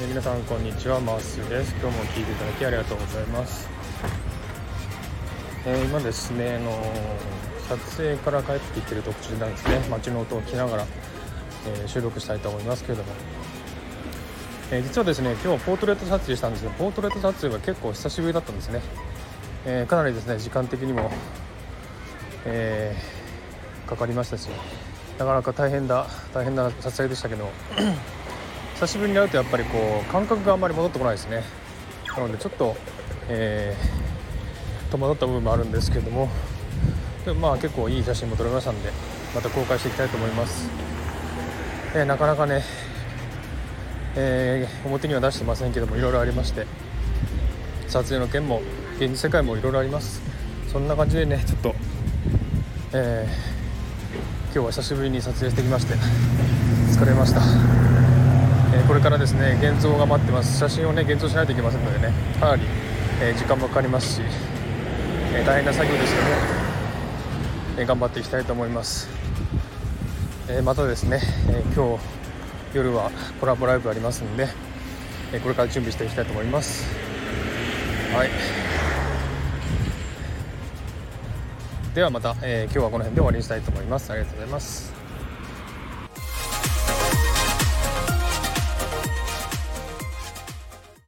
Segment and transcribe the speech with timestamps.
[0.00, 1.74] え皆さんこんにちはマースです。
[1.82, 3.68] 今日も聞いていただきありがとうございます、
[5.66, 6.70] えー、今ですねあの
[7.68, 9.80] 撮影から帰ってきてる途中なんですね。
[9.90, 10.86] 街の音を聞きながら、
[11.66, 13.10] えー、収録したいと思いますけれども、
[14.70, 18.80] えー、実はですね今日ポートレート撮影したんですけどポートレート撮影は結構久しぶりだったんですね、
[19.66, 21.10] えかなりですね時間的にも、
[22.44, 22.94] え
[23.88, 24.48] かかりましたし
[25.18, 27.50] なかなか大変だ大変な撮影でしたけど。
[28.78, 31.42] 久しぶりに会うとやっぱりこう感覚があんまり戻ってこないですね。
[32.16, 32.76] なのでちょっと、
[33.28, 36.28] えー、戸惑った部分もあるんですけども。
[37.24, 38.92] でもまあ結構いい写真も撮れましたんで
[39.34, 40.70] また公開していきたいと思います、
[41.92, 42.62] えー、なかなかね、
[44.14, 46.64] えー、表には出してませんけどもいろいろありまして。
[47.88, 48.62] 撮影の件も
[48.98, 50.22] 現実世界もいろいろあります。
[50.70, 51.74] そんな感じでねちょっと、
[52.92, 53.58] えー
[54.50, 55.94] 今日は久しぶりに撮影してきまして
[56.90, 57.40] 疲れました、
[58.88, 60.58] これからですね現像が待ってます。
[60.58, 62.62] 写真をね現像しないといけませんのでねかなり、
[63.20, 64.22] えー、時間もかかりますし、
[65.34, 66.32] えー、大変な作業ですけどね、
[67.80, 69.10] え頑張っていきたいと思います、
[70.48, 72.04] えまたですね、え今日
[72.74, 74.48] 夜はコラボライブありますんで、
[75.34, 76.86] えこれから準備していきたいと思います。
[78.14, 78.30] はい。
[81.94, 84.10] ではまた、えー、今日はこの辺で終わりにしたいと思います。
[84.10, 85.07] ありがとうございます。